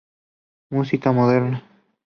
Música 0.71 1.11
moderna 1.13 1.61